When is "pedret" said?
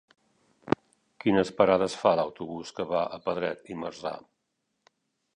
3.27-3.69